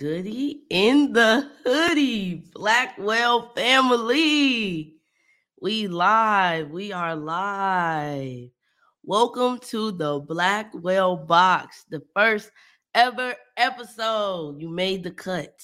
[0.00, 4.94] goody in the hoodie, Blackwell family.
[5.60, 6.70] We live.
[6.70, 8.48] We are live.
[9.04, 12.50] Welcome to the Blackwell box, the first
[12.94, 14.58] ever episode.
[14.58, 15.60] You made the cut.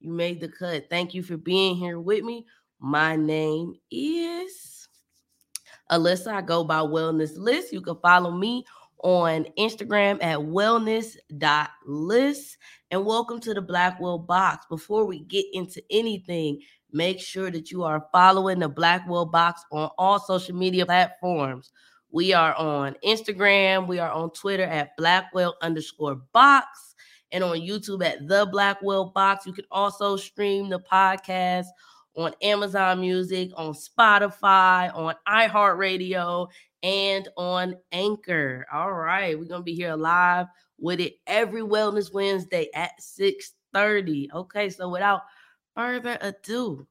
[0.00, 0.86] You made the cut.
[0.88, 2.46] Thank you for being here with me.
[2.80, 4.88] My name is
[5.92, 6.28] Alyssa.
[6.28, 7.74] I go by Wellness Liss.
[7.74, 8.64] You can follow me
[9.02, 11.16] on Instagram at wellness.liss.
[12.90, 14.66] And welcome to the Blackwell Box.
[14.68, 16.60] Before we get into anything,
[16.92, 21.72] make sure that you are following the Blackwell Box on all social media platforms.
[22.10, 26.94] We are on Instagram, we are on Twitter at Blackwell underscore box,
[27.32, 29.44] and on YouTube at the Blackwell Box.
[29.46, 31.66] You can also stream the podcast
[32.16, 36.48] on Amazon Music, on Spotify, on iHeartRadio,
[36.82, 38.66] and on Anchor.
[38.72, 40.46] All right, we're gonna be here live
[40.78, 44.30] with it every Wellness Wednesday at 6:30.
[44.32, 45.22] Okay, so without
[45.74, 46.86] further ado,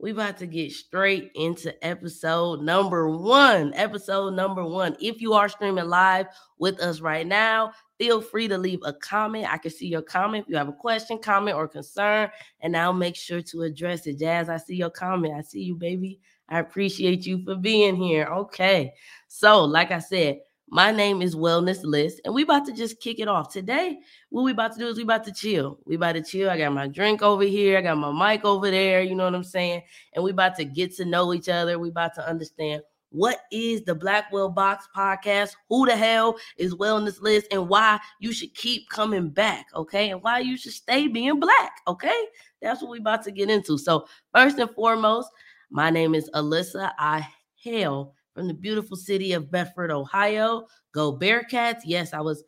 [0.00, 3.74] we about to get straight into episode number one.
[3.74, 4.96] Episode number one.
[4.98, 6.26] If you are streaming live
[6.58, 9.52] with us right now, feel free to leave a comment.
[9.52, 10.44] I can see your comment.
[10.44, 14.18] If you have a question, comment, or concern, and I'll make sure to address it.
[14.18, 15.34] Jazz, I see your comment.
[15.34, 16.18] I see you, baby.
[16.48, 18.24] I appreciate you for being here.
[18.24, 18.94] Okay.
[19.28, 20.38] So, like I said,
[20.70, 23.52] my name is Wellness Liss, and we about to just kick it off.
[23.52, 25.80] Today, what we about to do is we about to chill.
[25.84, 26.48] We about to chill.
[26.48, 29.34] I got my drink over here, I got my mic over there, you know what
[29.34, 29.82] I'm saying?
[30.14, 31.78] And we about to get to know each other.
[31.78, 35.56] We about to understand what is the Blackwell Box podcast?
[35.68, 40.10] Who the hell is Wellness Liss and why you should keep coming back, okay?
[40.10, 42.26] And why you should stay being black, okay?
[42.62, 43.76] That's what we about to get into.
[43.76, 45.28] So, first and foremost,
[45.70, 46.92] my name is Alyssa.
[46.96, 47.26] I
[47.56, 50.66] hail from the beautiful city of Bedford, Ohio.
[50.94, 51.80] Go Bearcats.
[51.84, 52.42] Yes, I was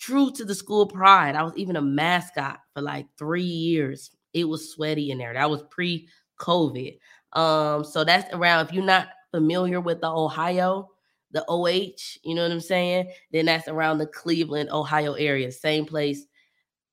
[0.00, 1.36] true to the school pride.
[1.36, 4.12] I was even a mascot for like three years.
[4.32, 5.34] It was sweaty in there.
[5.34, 6.98] That was pre-COVID.
[7.34, 8.66] Um, so that's around.
[8.66, 10.88] If you're not familiar with the Ohio,
[11.32, 13.12] the OH, you know what I'm saying?
[13.30, 15.52] Then that's around the Cleveland, Ohio area.
[15.52, 16.24] Same place,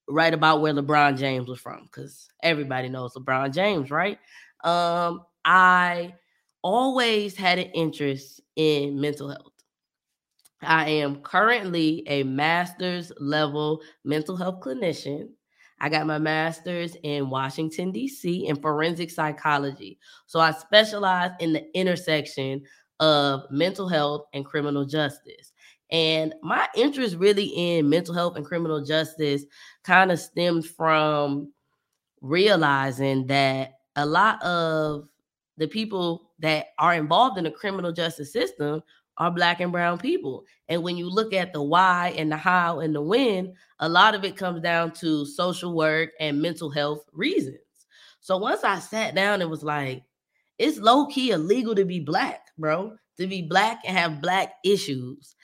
[0.10, 4.20] right about where LeBron James was from, because everybody knows LeBron James, right?
[4.66, 6.14] Um, I
[6.64, 9.52] always had an interest in mental health.
[10.62, 15.30] I am currently a master's level mental health clinician.
[15.80, 20.00] I got my master's in Washington, D.C., in forensic psychology.
[20.26, 22.64] So I specialize in the intersection
[23.00, 25.54] of mental health and criminal justice.
[25.92, 29.46] And my interest really in mental health and criminal justice
[29.84, 31.54] kind of stems from
[32.22, 35.08] realizing that a lot of
[35.58, 38.82] the people that are involved in the criminal justice system
[39.18, 40.46] are black and brown people.
[40.70, 44.16] And when you look at the why and the how and the when, a lot
[44.16, 47.58] of it comes down to social work and mental health reasons.
[48.22, 50.04] So once I sat down and was like,
[50.58, 55.36] it's low key illegal to be black, bro, to be black and have black issues.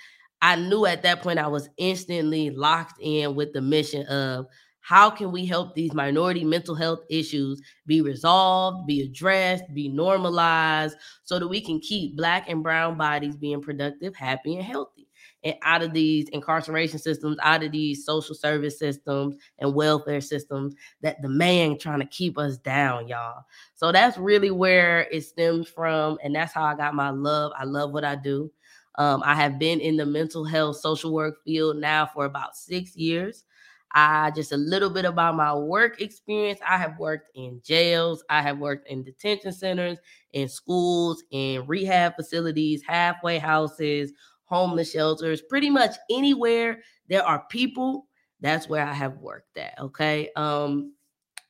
[0.42, 4.48] I knew at that point I was instantly locked in with the mission of
[4.84, 10.98] how can we help these minority mental health issues be resolved, be addressed, be normalized
[11.24, 15.08] so that we can keep black and brown bodies being productive, happy, and healthy?
[15.46, 20.76] And out of these incarceration systems, out of these social service systems and welfare systems
[21.02, 23.44] that the man trying to keep us down, y'all.
[23.76, 26.18] So that's really where it stems from.
[26.24, 27.54] And that's how I got my love.
[27.58, 28.52] I love what I do.
[28.96, 32.96] Um, I have been in the mental health social work field now for about six
[32.98, 33.46] years.
[33.94, 36.60] I just a little bit about my work experience.
[36.68, 40.00] I have worked in jails, I have worked in detention centers,
[40.32, 44.14] in schools, in rehab facilities, halfway houses,
[44.46, 48.08] homeless shelters, pretty much anywhere there are people,
[48.40, 49.74] that's where I have worked at.
[49.80, 50.30] Okay.
[50.36, 50.94] Um,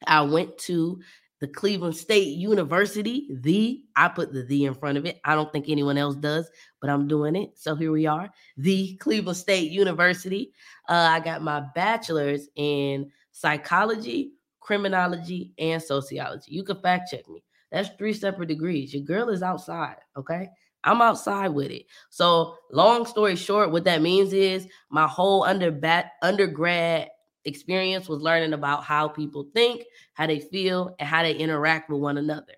[0.05, 1.01] I went to
[1.43, 5.19] the Cleveland State University, the, I put the the in front of it.
[5.25, 6.49] I don't think anyone else does,
[6.79, 7.57] but I'm doing it.
[7.57, 10.53] So here we are, the Cleveland State University.
[10.87, 14.31] Uh, I got my bachelor's in psychology,
[14.61, 16.49] criminology, and sociology.
[16.49, 17.43] You can fact check me.
[17.73, 18.93] That's three separate degrees.
[18.93, 20.47] Your girl is outside, okay?
[20.85, 21.87] I'm outside with it.
[22.09, 25.77] So, long story short, what that means is my whole under
[26.21, 27.09] undergrad
[27.45, 31.99] experience was learning about how people think, how they feel, and how they interact with
[31.99, 32.55] one another.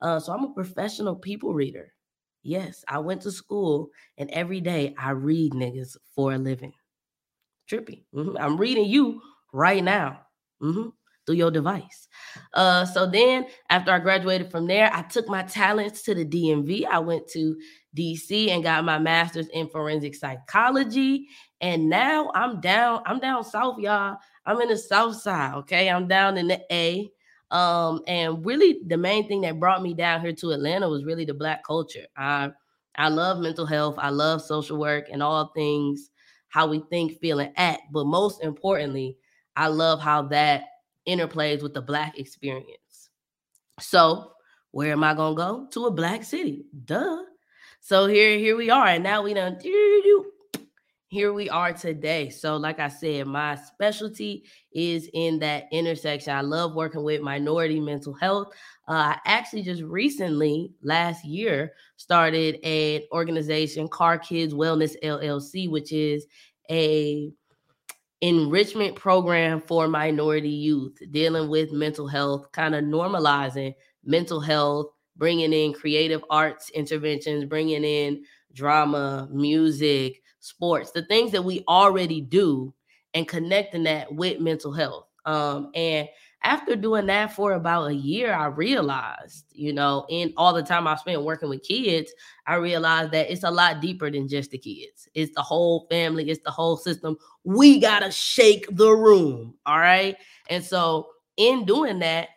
[0.00, 1.92] Uh, so I'm a professional people reader.
[2.42, 6.72] Yes, I went to school and every day I read niggas for a living.
[7.68, 8.04] Trippy.
[8.14, 8.36] Mm-hmm.
[8.38, 9.20] I'm reading you
[9.52, 10.20] right now
[10.62, 10.90] mm-hmm.
[11.26, 12.06] through your device.
[12.54, 16.86] Uh, so then, after I graduated from there, I took my talents to the DMV.
[16.86, 17.56] I went to
[17.96, 21.26] DC and got my master's in forensic psychology.
[21.60, 24.18] And now I'm down, I'm down south, y'all.
[24.44, 25.54] I'm in the South Side.
[25.54, 27.10] Okay, I'm down in the A.
[27.50, 31.24] Um, and really, the main thing that brought me down here to Atlanta was really
[31.24, 32.06] the Black culture.
[32.16, 32.50] I
[32.96, 33.96] I love mental health.
[33.98, 36.10] I love social work and all things
[36.48, 37.82] how we think, feel, and act.
[37.92, 39.18] But most importantly,
[39.56, 40.64] I love how that
[41.06, 43.10] interplays with the Black experience.
[43.78, 44.32] So,
[44.70, 45.68] where am I gonna go?
[45.72, 46.64] To a Black city.
[46.84, 47.24] Duh.
[47.80, 49.58] So here, here we are, and now we done
[51.08, 52.30] here we are today.
[52.30, 56.34] So, like I said, my specialty is in that intersection.
[56.34, 58.48] I love working with minority mental health.
[58.88, 65.92] Uh, I actually just recently, last year, started an organization, Car Kids Wellness LLC, which
[65.92, 66.26] is
[66.70, 67.30] a
[68.20, 73.74] enrichment program for minority youth dealing with mental health, kind of normalizing
[74.04, 74.86] mental health,
[75.16, 82.20] bringing in creative arts interventions, bringing in drama, music, sports, the things that we already
[82.20, 82.72] do,
[83.14, 85.06] and connecting that with mental health.
[85.24, 86.08] Um, and
[86.42, 90.86] after doing that for about a year, I realized, you know, in all the time
[90.86, 92.12] I spent working with kids,
[92.46, 95.08] I realized that it's a lot deeper than just the kids.
[95.14, 97.16] It's the whole family, it's the whole system.
[97.42, 99.54] We got to shake the room.
[99.66, 100.16] All right.
[100.48, 102.28] And so, in doing that,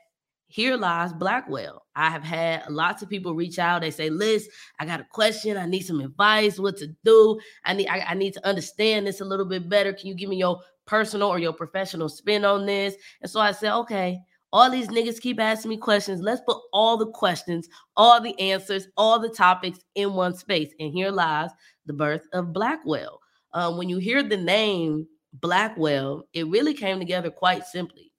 [0.51, 1.85] here lies Blackwell.
[1.95, 3.81] I have had lots of people reach out.
[3.81, 4.49] They say, Liss,
[4.79, 5.57] I got a question.
[5.57, 7.39] I need some advice, what to do.
[7.65, 9.93] I need I, I, need to understand this a little bit better.
[9.93, 12.95] Can you give me your personal or your professional spin on this?
[13.21, 14.19] And so I said, okay,
[14.51, 16.19] all these niggas keep asking me questions.
[16.19, 20.73] Let's put all the questions, all the answers, all the topics in one space.
[20.79, 21.51] And here lies
[21.85, 23.19] the birth of Blackwell.
[23.53, 28.11] Um, when you hear the name Blackwell, it really came together quite simply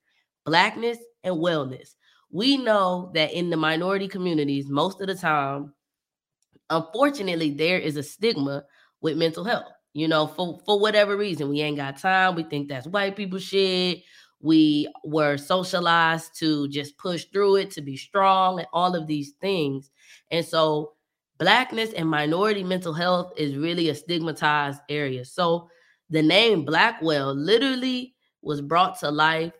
[0.45, 1.95] blackness and wellness
[2.31, 5.73] we know that in the minority communities, most of the time,
[6.69, 8.63] unfortunately, there is a stigma
[9.01, 9.71] with mental health.
[9.93, 12.35] You know, for for whatever reason, we ain't got time.
[12.35, 14.03] We think that's white people shit.
[14.39, 19.33] We were socialized to just push through it, to be strong, and all of these
[19.41, 19.91] things.
[20.31, 20.93] And so,
[21.37, 25.25] blackness and minority mental health is really a stigmatized area.
[25.25, 25.69] So,
[26.09, 29.51] the name Blackwell literally was brought to life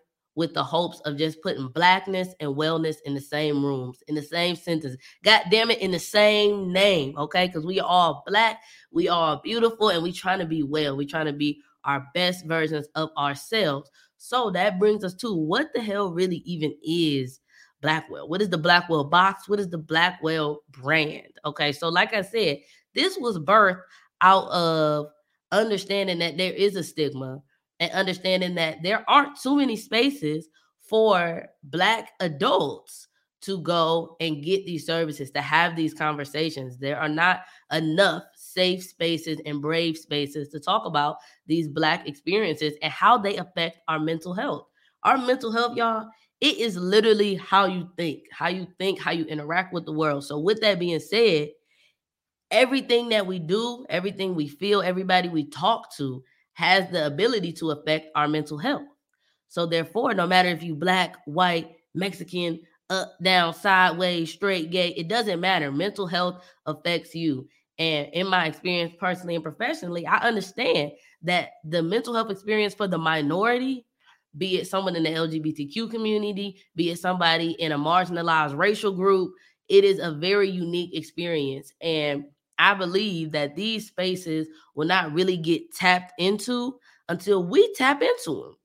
[0.42, 4.24] with the hopes of just putting blackness and wellness in the same rooms, in the
[4.24, 4.96] same sentence.
[5.24, 7.46] God damn it, in the same name, okay?
[7.46, 8.60] Because we are all black,
[8.92, 10.98] we are beautiful, and we trying to be well.
[10.98, 13.92] We trying to be our best versions of ourselves.
[14.18, 17.40] So that brings us to what the hell really even is
[17.82, 18.28] Blackwell?
[18.28, 19.48] What is the Blackwell box?
[19.48, 21.34] What is the Blackwell brand?
[21.46, 22.62] Okay, so like I said,
[22.96, 23.82] this was birthed
[24.22, 25.06] out of
[25.52, 27.42] understanding that there is a stigma
[27.82, 30.48] and understanding that there aren't too many spaces
[30.80, 33.08] for Black adults
[33.42, 36.78] to go and get these services, to have these conversations.
[36.78, 37.42] There are not
[37.72, 41.18] enough safe spaces and brave spaces to talk about
[41.48, 44.68] these Black experiences and how they affect our mental health.
[45.04, 46.08] Our mental health, y'all,
[46.40, 50.24] it is literally how you think, how you think, how you interact with the world.
[50.24, 51.50] So, with that being said,
[52.52, 57.72] everything that we do, everything we feel, everybody we talk to has the ability to
[57.72, 58.88] affect our mental health.
[59.48, 65.08] So therefore, no matter if you black, white, Mexican, up, down, sideways, straight, gay, it
[65.08, 65.72] doesn't matter.
[65.72, 67.48] Mental health affects you.
[67.80, 70.92] And in my experience, personally and professionally, I understand
[71.24, 73.86] that the mental health experience for the minority,
[74.38, 79.34] be it someone in the LGBTQ community, be it somebody in a marginalized racial group,
[79.68, 81.74] it is a very unique experience.
[81.82, 82.26] And
[82.62, 86.78] I believe that these spaces will not really get tapped into
[87.10, 88.56] until we tap into them.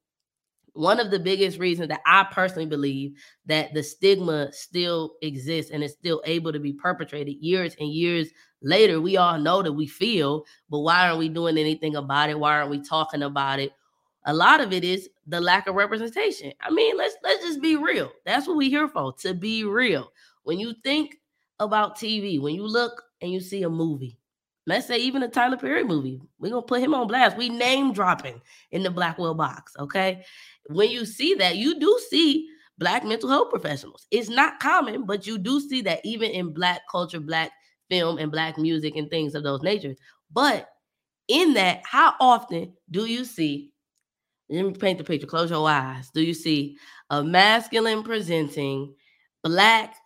[0.74, 3.12] One of the biggest reasons that I personally believe
[3.46, 8.28] that the stigma still exists and is still able to be perpetrated years and years
[8.60, 12.38] later, we all know that we feel, but why aren't we doing anything about it?
[12.38, 13.72] Why aren't we talking about it?
[14.26, 16.52] A lot of it is the lack of representation.
[16.60, 18.12] I mean, let's let's just be real.
[18.26, 20.12] That's what we here for, to be real.
[20.42, 21.16] When you think
[21.60, 24.18] about TV, when you look and you see a movie,
[24.66, 27.36] let's say even a Tyler Perry movie, we're gonna put him on blast.
[27.36, 29.72] We name dropping in the Blackwell box.
[29.78, 30.24] Okay.
[30.68, 34.06] When you see that, you do see black mental health professionals.
[34.10, 37.52] It's not common, but you do see that even in black culture, black
[37.88, 39.96] film, and black music and things of those natures.
[40.32, 40.68] But
[41.28, 43.72] in that, how often do you see?
[44.48, 45.26] Let me paint the picture.
[45.26, 46.10] Close your eyes.
[46.10, 46.76] Do you see
[47.10, 48.94] a masculine presenting
[49.42, 49.96] black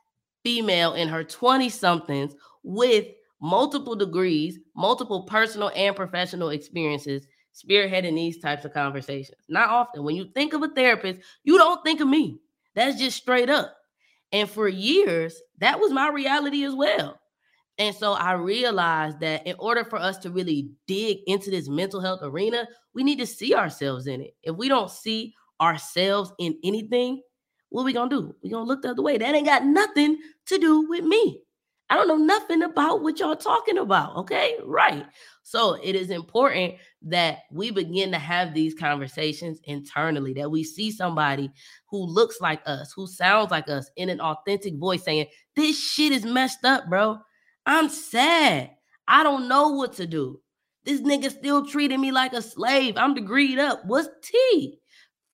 [0.42, 3.06] female in her 20 somethings with
[3.40, 9.38] multiple degrees, multiple personal and professional experiences, spearheading these types of conversations.
[9.48, 10.04] Not often.
[10.04, 12.38] When you think of a therapist, you don't think of me.
[12.74, 13.74] That's just straight up.
[14.32, 17.18] And for years, that was my reality as well.
[17.78, 22.00] And so I realized that in order for us to really dig into this mental
[22.00, 24.36] health arena, we need to see ourselves in it.
[24.42, 27.22] If we don't see ourselves in anything,
[27.70, 28.34] what we gonna do?
[28.42, 29.18] We gonna look the other way.
[29.18, 31.42] That ain't got nothing to do with me.
[31.88, 34.16] I don't know nothing about what y'all talking about.
[34.16, 35.04] Okay, right.
[35.42, 40.92] So it is important that we begin to have these conversations internally, that we see
[40.92, 41.50] somebody
[41.88, 46.12] who looks like us, who sounds like us in an authentic voice saying, This shit
[46.12, 47.18] is messed up, bro.
[47.66, 48.70] I'm sad.
[49.08, 50.40] I don't know what to do.
[50.84, 52.96] This nigga still treating me like a slave.
[52.96, 53.84] I'm degreed up.
[53.84, 54.78] What's tea?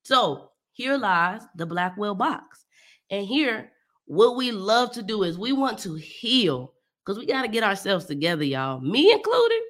[0.04, 2.66] So here lies the Blackwell box.
[3.10, 3.72] And here,
[4.04, 7.64] what we love to do is we want to heal because we got to get
[7.64, 8.78] ourselves together, y'all.
[8.82, 9.62] Me included.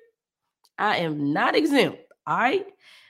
[0.78, 1.98] I am not exempt.
[2.26, 2.66] All right.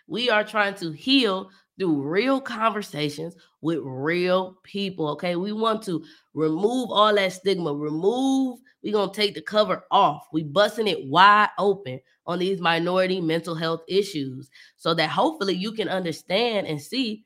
[0.07, 1.49] We are trying to heal
[1.79, 5.09] through real conversations with real people.
[5.12, 5.37] Okay.
[5.37, 10.26] We want to remove all that stigma, remove, we're going to take the cover off.
[10.35, 15.73] We busting it wide open on these minority mental health issues so that hopefully you
[15.73, 17.25] can understand and see,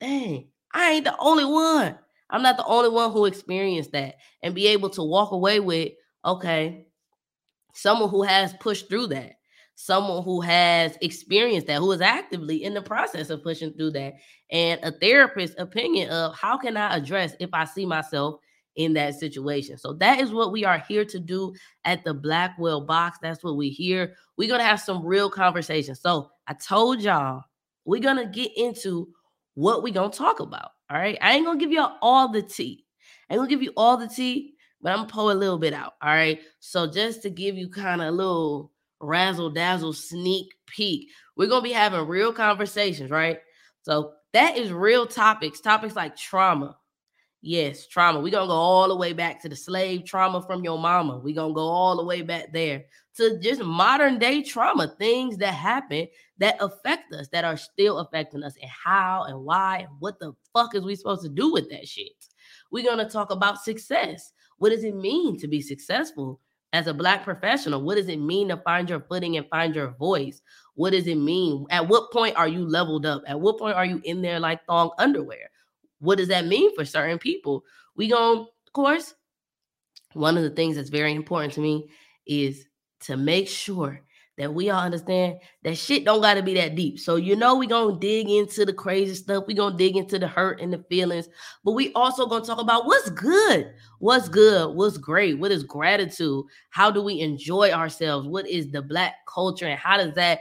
[0.00, 1.98] dang, I ain't the only one.
[2.30, 5.92] I'm not the only one who experienced that and be able to walk away with,
[6.24, 6.86] okay,
[7.74, 9.34] someone who has pushed through that
[9.74, 14.14] someone who has experienced that, who is actively in the process of pushing through that,
[14.50, 18.36] and a therapist's opinion of how can I address if I see myself
[18.76, 19.78] in that situation.
[19.78, 23.18] So that is what we are here to do at the Blackwell Box.
[23.22, 24.14] That's what we here.
[24.36, 26.00] We're gonna have some real conversations.
[26.00, 27.42] So I told y'all
[27.84, 29.08] we're gonna get into
[29.54, 30.70] what we gonna talk about.
[30.90, 31.18] All right.
[31.20, 32.84] I ain't gonna give y'all all the tea.
[33.28, 35.72] I ain't gonna give you all the tea, but I'm gonna pull a little bit
[35.72, 35.94] out.
[36.02, 36.40] All right.
[36.60, 41.08] So just to give you kind of a little razzle dazzle sneak peek.
[41.36, 43.38] We're to be having real conversations, right?
[43.82, 46.76] So that is real topics, topics like trauma.
[47.46, 48.20] Yes, trauma.
[48.20, 51.18] We're going to go all the way back to the slave trauma from your mama.
[51.18, 52.86] We're going to go all the way back there
[53.18, 56.08] to just modern day trauma, things that happen
[56.38, 60.32] that affect us, that are still affecting us, and how and why, and what the
[60.54, 62.12] fuck is we supposed to do with that shit?
[62.70, 64.32] We're going to talk about success.
[64.56, 66.40] What does it mean to be successful?
[66.72, 69.92] as a black professional what does it mean to find your footing and find your
[69.92, 70.42] voice
[70.74, 73.84] what does it mean at what point are you leveled up at what point are
[73.84, 75.48] you in there like thong underwear
[76.04, 77.64] what does that mean for certain people
[77.96, 79.14] we going of course
[80.12, 81.88] one of the things that's very important to me
[82.26, 82.66] is
[83.00, 84.00] to make sure
[84.36, 86.98] that we all understand that shit don't got to be that deep.
[86.98, 89.44] So you know we gonna dig into the crazy stuff.
[89.46, 91.28] We gonna dig into the hurt and the feelings,
[91.64, 96.44] but we also gonna talk about what's good, what's good, what's great, what is gratitude,
[96.70, 100.40] how do we enjoy ourselves, what is the black culture, and how does that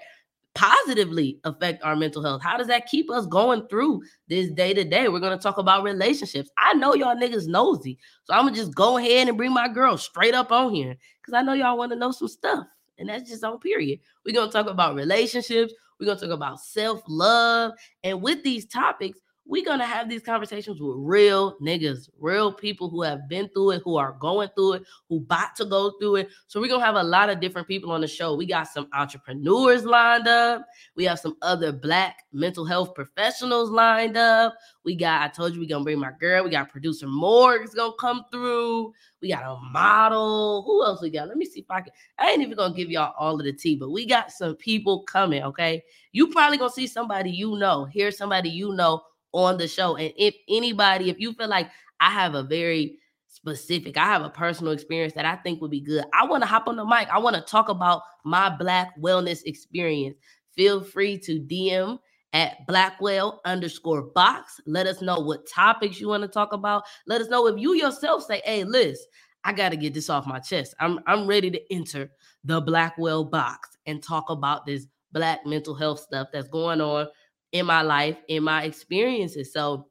[0.55, 2.41] positively affect our mental health?
[2.43, 5.07] How does that keep us going through this day to day?
[5.09, 6.49] We're gonna talk about relationships.
[6.57, 9.97] I know y'all niggas nosy, so I'm gonna just go ahead and bring my girl
[9.97, 12.67] straight up on here because I know y'all want to know some stuff.
[12.97, 13.99] And that's just on period.
[14.25, 15.73] We're going to talk about relationships.
[15.99, 17.71] We're going to talk about self love.
[18.03, 23.01] And with these topics, we're gonna have these conversations with real niggas, real people who
[23.01, 26.29] have been through it, who are going through it, who about to go through it.
[26.47, 28.35] So we're gonna have a lot of different people on the show.
[28.35, 30.65] We got some entrepreneurs lined up.
[30.95, 34.55] We have some other black mental health professionals lined up.
[34.85, 36.45] We got, I told you we're gonna bring my girl.
[36.45, 38.93] We got producer Morg's gonna come through.
[39.21, 40.63] We got a model.
[40.65, 41.27] Who else we got?
[41.27, 41.91] Let me see if I can.
[42.17, 45.03] I ain't even gonna give y'all all of the tea, but we got some people
[45.03, 45.43] coming.
[45.43, 45.83] Okay,
[46.13, 49.01] you probably gonna see somebody you know, hear somebody you know
[49.33, 49.95] on the show.
[49.95, 54.29] And if anybody, if you feel like I have a very specific, I have a
[54.29, 57.09] personal experience that I think would be good, I want to hop on the mic.
[57.09, 60.17] I want to talk about my Black wellness experience.
[60.55, 61.97] Feel free to DM
[62.33, 64.59] at blackwell underscore box.
[64.65, 66.83] Let us know what topics you want to talk about.
[67.07, 68.99] Let us know if you yourself say, hey, Liss,
[69.43, 70.73] I got to get this off my chest.
[70.79, 72.09] I'm, I'm ready to enter
[72.43, 77.07] the Blackwell box and talk about this Black mental health stuff that's going on
[77.53, 79.53] in my life, in my experiences.
[79.53, 79.87] So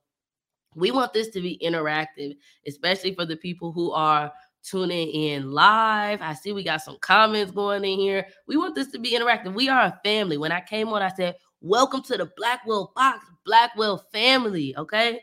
[0.74, 4.30] we want this to be interactive, especially for the people who are
[4.62, 6.20] tuning in live.
[6.20, 8.26] I see we got some comments going in here.
[8.46, 9.54] We want this to be interactive.
[9.54, 10.38] We are a family.
[10.38, 14.76] When I came on, I said, Welcome to the Blackwell Box, Blackwell family.
[14.76, 15.20] Okay.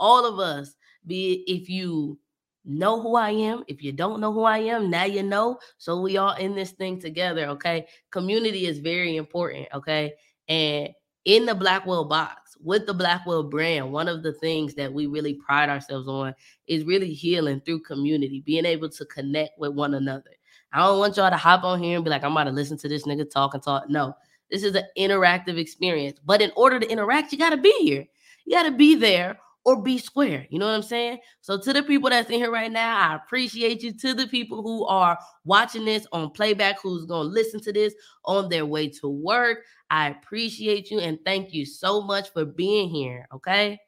[0.00, 0.74] All of us,
[1.06, 2.18] be if you
[2.64, 5.60] know who I am, if you don't know who I am, now you know.
[5.78, 7.46] So we all in this thing together.
[7.50, 7.86] Okay.
[8.10, 9.68] Community is very important.
[9.72, 10.14] Okay.
[10.48, 10.88] And
[11.26, 15.34] in the Blackwell box with the Blackwell brand, one of the things that we really
[15.34, 16.34] pride ourselves on
[16.68, 20.30] is really healing through community, being able to connect with one another.
[20.72, 22.78] I don't want y'all to hop on here and be like, I'm about to listen
[22.78, 23.90] to this nigga talk and talk.
[23.90, 24.14] No,
[24.50, 26.18] this is an interactive experience.
[26.24, 28.06] But in order to interact, you got to be here.
[28.44, 30.46] You got to be there or be square.
[30.48, 31.18] You know what I'm saying?
[31.40, 33.92] So to the people that's in here right now, I appreciate you.
[33.94, 37.92] To the people who are watching this on playback, who's going to listen to this
[38.24, 42.88] on their way to work, I appreciate you and thank you so much for being
[42.88, 43.26] here.
[43.32, 43.78] Okay.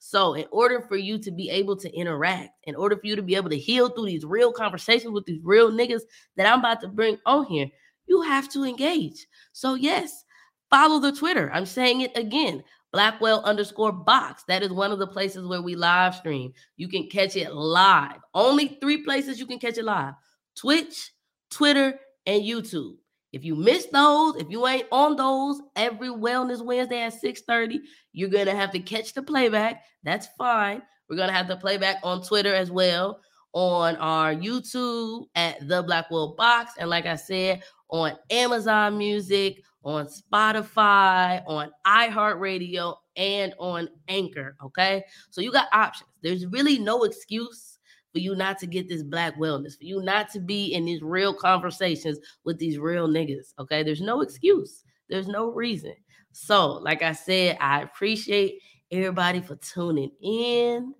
[0.00, 3.22] So, in order for you to be able to interact, in order for you to
[3.22, 6.02] be able to heal through these real conversations with these real niggas
[6.36, 7.68] that I'm about to bring on here,
[8.06, 9.26] you have to engage.
[9.52, 10.24] So, yes,
[10.70, 11.50] follow the Twitter.
[11.52, 12.62] I'm saying it again.
[12.92, 14.44] Blackwell underscore box.
[14.48, 16.52] That is one of the places where we live stream.
[16.76, 18.20] You can catch it live.
[18.34, 20.14] Only three places you can catch it live
[20.56, 21.12] Twitch,
[21.50, 22.96] Twitter, and YouTube.
[23.32, 27.80] If you miss those, if you ain't on those every Wellness Wednesday at 6:30,
[28.12, 29.84] you're gonna have to catch the playback.
[30.02, 30.82] That's fine.
[31.08, 33.20] We're gonna have the playback on Twitter as well,
[33.52, 40.06] on our YouTube at the Blackwell Box, and like I said, on Amazon Music, on
[40.06, 44.56] Spotify, on iHeartRadio, and on Anchor.
[44.62, 46.10] Okay, so you got options.
[46.22, 47.77] There's really no excuse
[48.18, 51.02] for you not to get this black wellness, for you not to be in these
[51.02, 53.54] real conversations with these real niggas.
[53.60, 53.84] Okay.
[53.84, 55.94] There's no excuse, there's no reason.
[56.32, 58.60] So, like I said, I appreciate
[58.90, 60.94] everybody for tuning in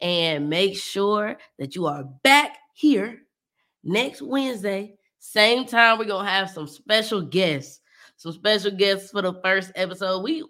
[0.00, 3.20] and make sure that you are back here
[3.84, 4.96] next Wednesday.
[5.20, 7.78] Same time, we're gonna have some special guests,
[8.16, 10.24] some special guests for the first episode.
[10.24, 10.44] We,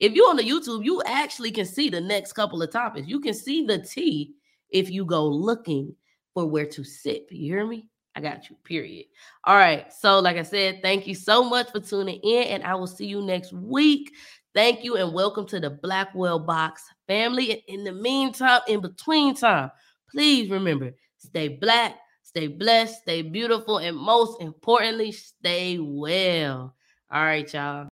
[0.00, 3.06] if you're on the YouTube, you actually can see the next couple of topics.
[3.06, 4.34] You can see the tea
[4.74, 5.94] if you go looking
[6.34, 7.28] for where to sip.
[7.30, 7.88] You hear me?
[8.16, 9.06] I got you, period.
[9.44, 9.90] All right.
[9.92, 13.06] So, like I said, thank you so much for tuning in, and I will see
[13.06, 14.12] you next week.
[14.54, 17.64] Thank you, and welcome to the Blackwell Box family.
[17.66, 19.70] In the meantime, in between time,
[20.10, 26.74] please remember stay black, stay blessed, stay beautiful, and most importantly, stay well.
[27.10, 27.88] All right, y'all.